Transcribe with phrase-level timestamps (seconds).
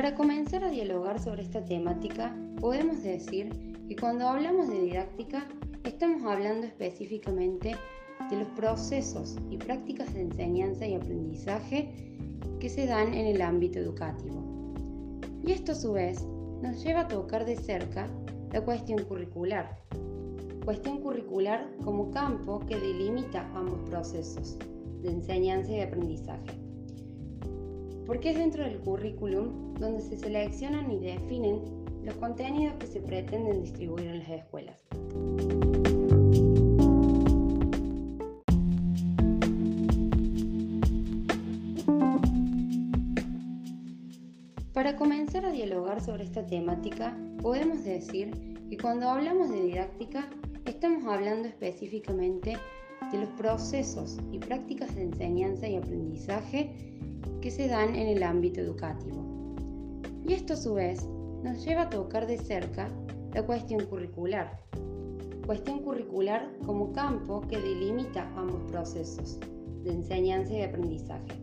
[0.00, 3.50] Para comenzar a dialogar sobre esta temática, podemos decir
[3.86, 5.46] que cuando hablamos de didáctica,
[5.84, 7.76] estamos hablando específicamente
[8.30, 12.16] de los procesos y prácticas de enseñanza y aprendizaje
[12.60, 14.42] que se dan en el ámbito educativo.
[15.44, 16.24] Y esto a su vez
[16.62, 18.08] nos lleva a tocar de cerca
[18.54, 19.82] la cuestión curricular.
[20.64, 24.56] Cuestión curricular como campo que delimita ambos procesos
[25.02, 26.69] de enseñanza y aprendizaje.
[28.10, 31.60] Porque es dentro del currículum donde se seleccionan y definen
[32.02, 34.84] los contenidos que se pretenden distribuir en las escuelas.
[44.72, 48.32] Para comenzar a dialogar sobre esta temática, podemos decir
[48.68, 50.28] que cuando hablamos de didáctica,
[50.64, 52.56] estamos hablando específicamente
[53.12, 56.90] de los procesos y prácticas de enseñanza y aprendizaje
[57.40, 59.24] que se dan en el ámbito educativo.
[60.26, 61.06] Y esto a su vez
[61.42, 62.88] nos lleva a tocar de cerca
[63.34, 64.60] la cuestión curricular.
[65.46, 69.38] Cuestión curricular como campo que delimita ambos procesos
[69.82, 71.40] de enseñanza y aprendizaje.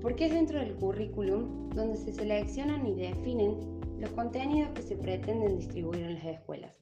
[0.00, 3.56] Porque es dentro del currículum donde se seleccionan y definen
[3.98, 6.78] los contenidos que se pretenden distribuir en las escuelas.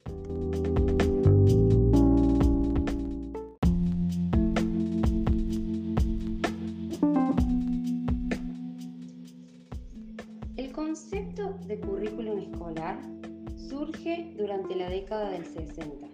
[14.37, 16.07] Durante la década del 60.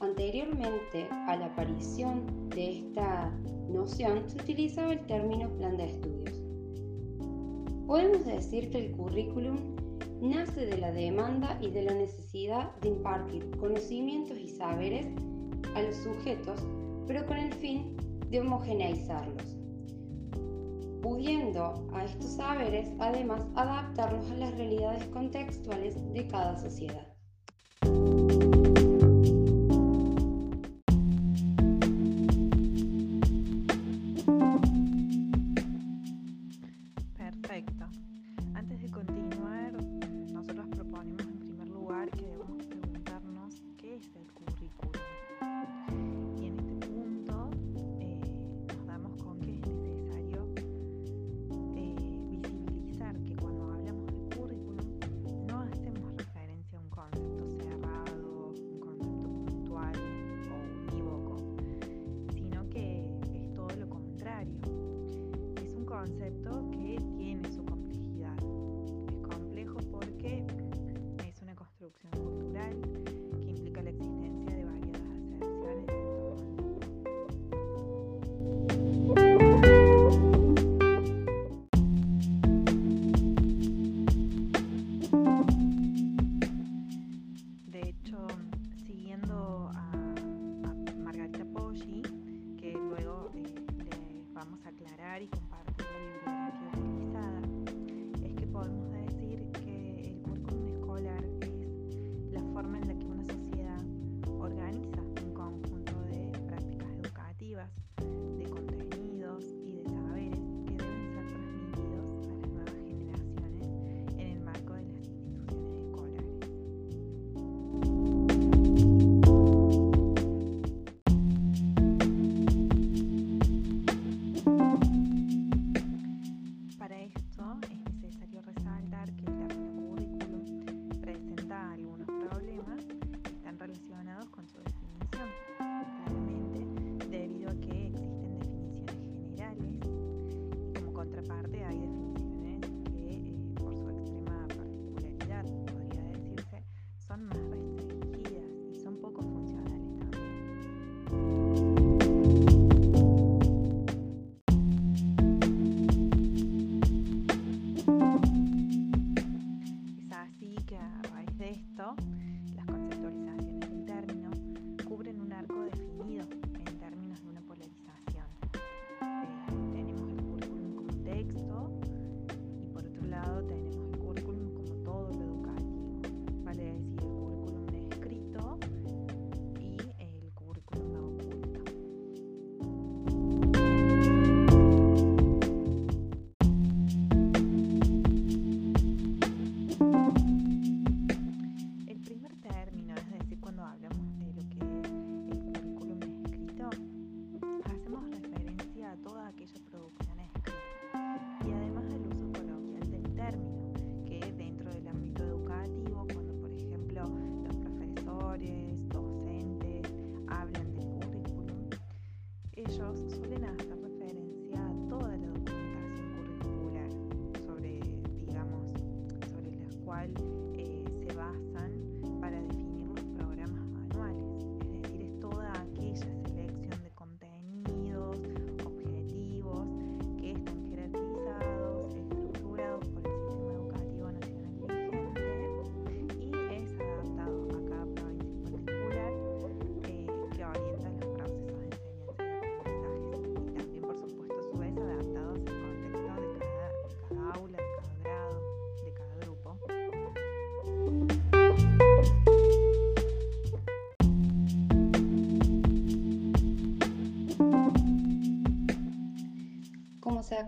[0.00, 3.30] Anteriormente a la aparición de esta
[3.68, 6.38] noción se utilizaba el término plan de estudios.
[7.86, 9.76] Podemos decir que el currículum
[10.20, 15.06] nace de la demanda y de la necesidad de impartir conocimientos y saberes
[15.74, 16.60] a los sujetos,
[17.06, 17.96] pero con el fin
[18.30, 19.56] de homogeneizarlos,
[21.02, 27.07] pudiendo a estos saberes además adaptarlos a las realidades contextuales de cada sociedad.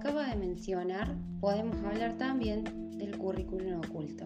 [0.00, 2.64] Acaba de mencionar, podemos hablar también
[2.96, 4.24] del currículum oculto.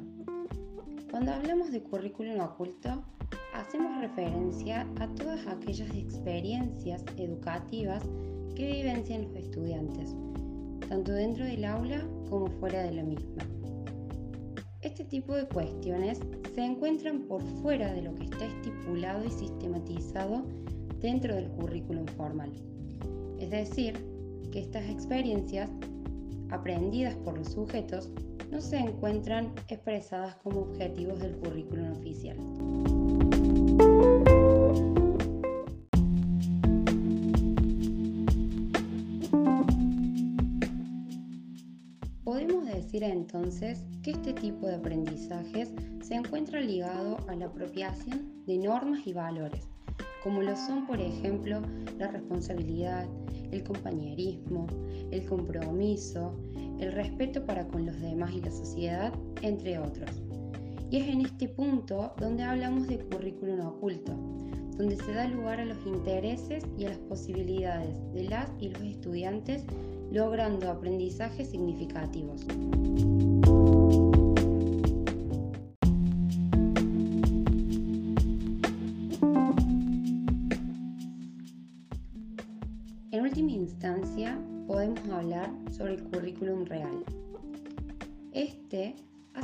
[1.11, 3.03] Cuando hablamos de currículum oculto,
[3.55, 8.05] hacemos referencia a todas aquellas experiencias educativas
[8.55, 10.15] que vivencian los estudiantes,
[10.89, 13.43] tanto dentro del aula como fuera de la misma.
[14.81, 16.21] Este tipo de cuestiones
[16.55, 20.47] se encuentran por fuera de lo que está estipulado y sistematizado
[21.01, 22.53] dentro del currículum formal.
[23.41, 24.14] Es decir,
[24.51, 25.71] que estas experiencias,
[26.51, 28.11] aprendidas por los sujetos,
[28.51, 32.37] no se encuentran expresadas como objetivos del currículum oficial.
[42.23, 48.59] Podemos decir entonces que este tipo de aprendizajes se encuentra ligado a la apropiación de
[48.59, 49.69] normas y valores,
[50.25, 51.61] como lo son por ejemplo
[51.99, 53.07] la responsabilidad,
[53.53, 54.67] el compañerismo,
[55.11, 56.35] el compromiso,
[56.81, 59.13] el respeto para con los demás y la sociedad,
[59.43, 60.11] entre otros.
[60.91, 64.13] Y es en este punto donde hablamos de currículum oculto,
[64.79, 68.83] donde se da lugar a los intereses y a las posibilidades de las y los
[68.83, 69.67] estudiantes
[70.11, 72.47] logrando aprendizajes significativos.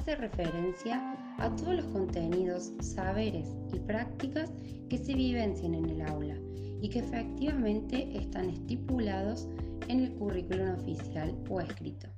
[0.01, 4.51] Hace referencia a todos los contenidos, saberes y prácticas
[4.89, 6.37] que se vivencian en el aula
[6.81, 9.47] y que efectivamente están estipulados
[9.89, 12.09] en el currículum oficial o escrito.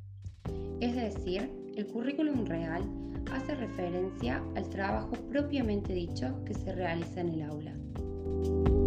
[0.81, 2.85] Es decir, el currículum real
[3.33, 8.82] hace referencia al trabajo propiamente dicho que se realiza en el aula.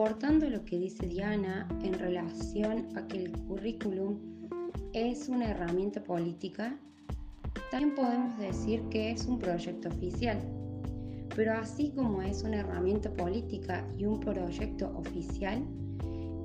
[0.00, 4.18] Aportando lo que dice Diana en relación a que el currículum
[4.94, 6.74] es una herramienta política,
[7.70, 10.38] también podemos decir que es un proyecto oficial.
[11.36, 15.62] Pero así como es una herramienta política y un proyecto oficial,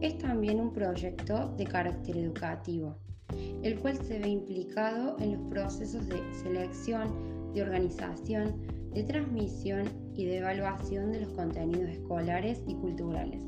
[0.02, 2.98] es también un proyecto de carácter educativo,
[3.64, 8.54] el cual se ve implicado en los procesos de selección, de organización,
[8.94, 13.44] de transmisión y de evaluación de los contenidos escolares y culturales.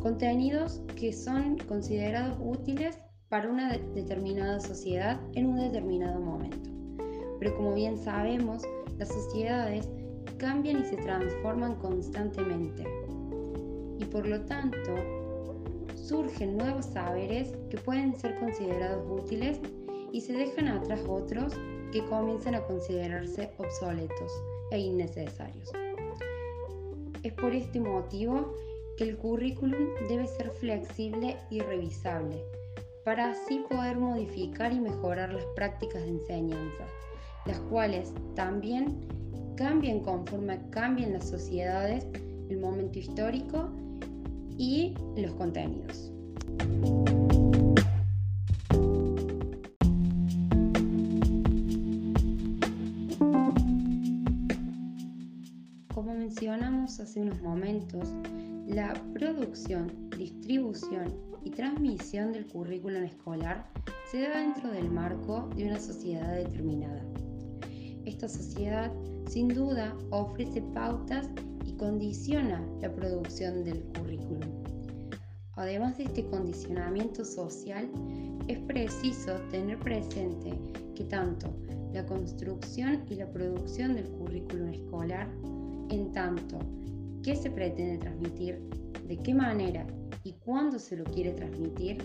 [0.00, 2.98] Contenidos que son considerados útiles
[3.28, 6.70] para una determinada sociedad en un determinado momento.
[7.38, 8.62] Pero como bien sabemos,
[8.98, 9.88] las sociedades
[10.38, 12.84] cambian y se transforman constantemente.
[13.98, 14.94] Y por lo tanto,
[15.94, 19.58] surgen nuevos saberes que pueden ser considerados útiles
[20.12, 21.54] y se dejan atrás otros
[21.90, 24.32] que comienzan a considerarse obsoletos
[24.70, 25.70] e innecesarios.
[27.22, 28.54] Es por este motivo
[28.96, 32.42] que el currículum debe ser flexible y revisable
[33.04, 36.84] para así poder modificar y mejorar las prácticas de enseñanza,
[37.44, 39.06] las cuales también
[39.56, 42.06] cambian conforme cambian las sociedades,
[42.48, 43.70] el momento histórico
[44.58, 46.10] y los contenidos.
[57.06, 58.08] Hace unos momentos,
[58.66, 63.64] la producción, distribución y transmisión del currículum escolar
[64.10, 67.00] se da dentro del marco de una sociedad determinada.
[68.06, 68.92] Esta sociedad
[69.28, 71.28] sin duda ofrece pautas
[71.64, 74.64] y condiciona la producción del currículum.
[75.54, 77.88] Además de este condicionamiento social,
[78.48, 80.58] es preciso tener presente
[80.96, 81.54] que tanto
[81.92, 85.28] la construcción y la producción del currículum escolar,
[85.88, 86.58] en tanto
[87.26, 88.60] qué se pretende transmitir,
[89.08, 89.84] de qué manera
[90.22, 91.98] y cuándo se lo quiere transmitir,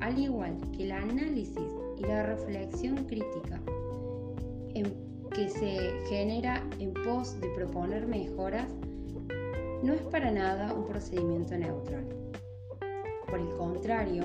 [0.00, 3.60] al igual que el análisis y la reflexión crítica
[5.34, 8.72] que se genera en pos de proponer mejoras,
[9.82, 12.08] no es para nada un procedimiento neutral.
[13.28, 14.24] Por el contrario,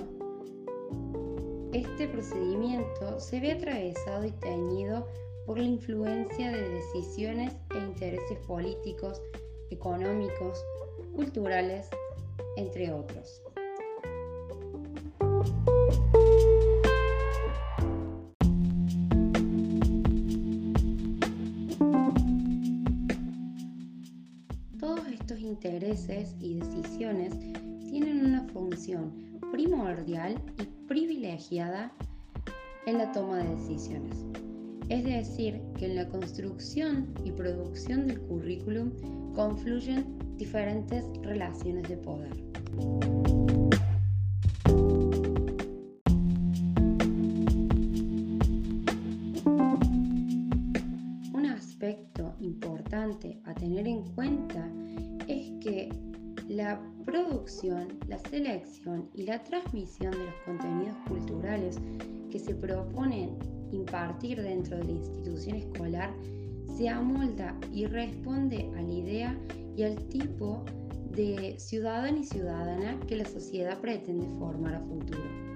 [1.74, 5.06] este procedimiento se ve atravesado y teñido
[5.46, 9.22] por la influencia de decisiones e intereses políticos,
[9.74, 10.64] económicos,
[11.16, 11.90] culturales,
[12.58, 13.42] entre otros.
[24.80, 27.34] Todos estos intereses y decisiones
[27.90, 31.92] tienen una función primordial y privilegiada
[32.86, 34.26] en la toma de decisiones.
[34.90, 38.92] Es decir, que en la construcción y producción del currículum
[39.34, 42.34] confluyen diferentes relaciones de poder.
[51.34, 54.70] Un aspecto importante a tener en cuenta
[55.28, 55.90] es que
[56.48, 61.80] la producción, la selección y la transmisión de los contenidos culturales
[62.30, 63.38] que se proponen
[63.72, 66.14] impartir dentro de la institución escolar
[66.76, 69.38] se amolda y responde a la idea
[69.76, 70.64] y al tipo
[71.16, 75.53] de ciudadano y ciudadana que la sociedad pretende formar a futuro.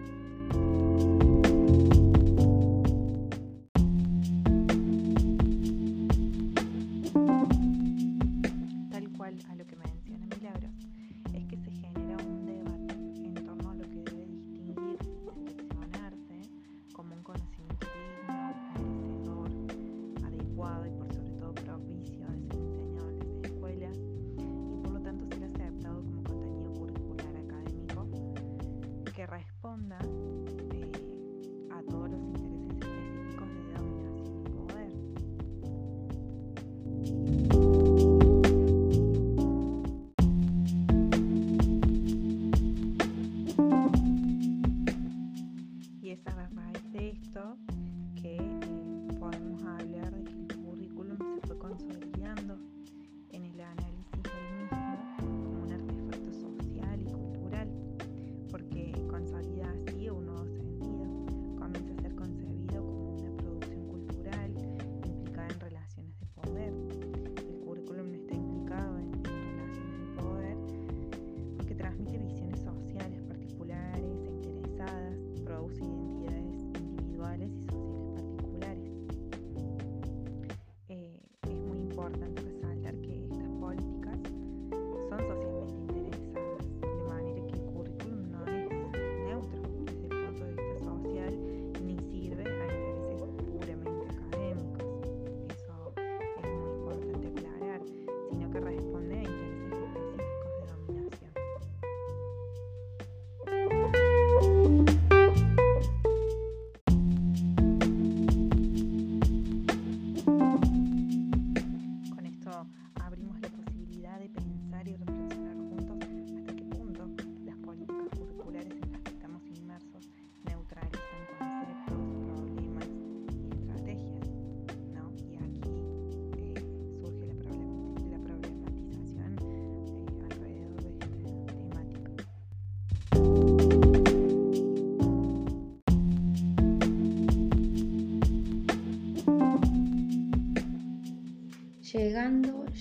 [29.78, 30.17] onda.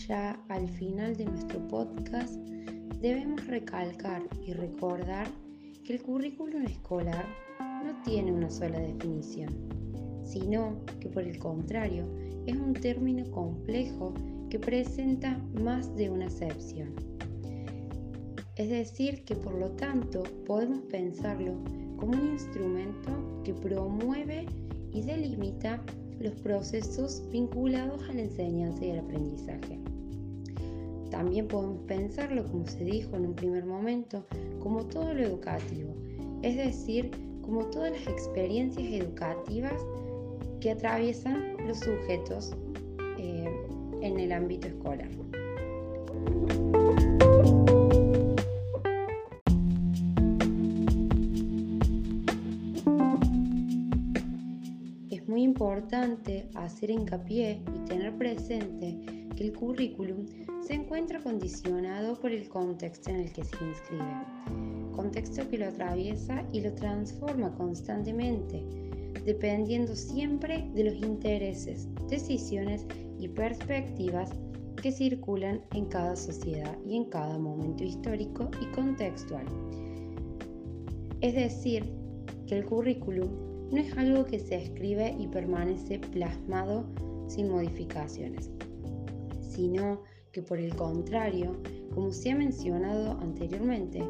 [0.08, 2.34] Ya al final de nuestro podcast,
[3.00, 5.28] debemos recalcar y recordar
[5.84, 7.24] que el currículum escolar
[7.60, 9.54] no tiene una sola definición,
[10.24, 12.04] sino que por el contrario
[12.46, 14.14] es un término complejo
[14.50, 16.94] que presenta más de una acepción.
[18.56, 21.54] Es decir, que por lo tanto podemos pensarlo
[21.96, 24.46] como un instrumento que promueve
[24.92, 25.84] y delimita
[26.18, 29.78] los procesos vinculados a la enseñanza y al aprendizaje.
[31.10, 34.26] también podemos pensarlo, como se dijo en un primer momento,
[34.60, 35.94] como todo lo educativo,
[36.42, 37.10] es decir,
[37.42, 39.80] como todas las experiencias educativas
[40.60, 42.52] que atraviesan los sujetos
[43.18, 43.48] eh,
[44.02, 45.08] en el ámbito escolar.
[55.66, 58.96] Importante hacer hincapié y tener presente
[59.34, 60.24] que el currículum
[60.60, 64.22] se encuentra condicionado por el contexto en el que se inscribe,
[64.94, 68.62] contexto que lo atraviesa y lo transforma constantemente,
[69.24, 72.86] dependiendo siempre de los intereses, decisiones
[73.18, 74.30] y perspectivas
[74.80, 79.46] que circulan en cada sociedad y en cada momento histórico y contextual.
[81.22, 81.92] Es decir,
[82.46, 86.84] que el currículum no es algo que se escribe y permanece plasmado
[87.26, 88.50] sin modificaciones,
[89.40, 90.02] sino
[90.32, 91.56] que por el contrario,
[91.94, 94.02] como se ha mencionado anteriormente,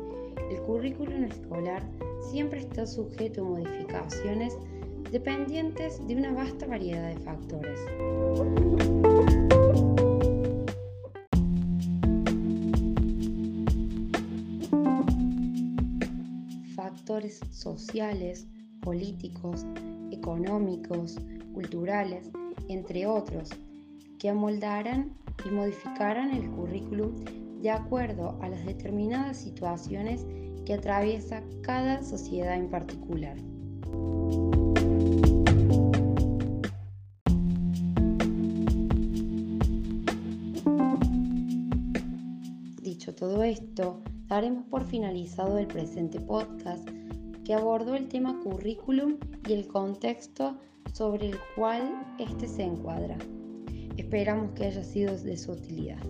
[0.51, 1.83] el currículum escolar
[2.31, 4.57] siempre está sujeto a modificaciones
[5.11, 7.81] dependientes de una vasta variedad de factores.
[16.75, 18.47] Factores sociales,
[18.87, 19.66] políticos,
[20.12, 21.18] económicos,
[21.53, 22.31] culturales,
[22.68, 23.51] entre otros,
[24.16, 25.12] que amoldarán
[25.44, 27.16] y modificarán el currículum
[27.62, 30.25] de acuerdo a las determinadas situaciones
[30.64, 33.37] que atraviesa cada sociedad en particular.
[42.83, 46.88] Dicho todo esto, daremos por finalizado el presente podcast
[47.47, 50.59] que abordó el tema currículum y el contexto
[50.93, 53.17] sobre el cual éste se encuadra.
[53.97, 56.03] Esperamos que haya sido de su utilidad.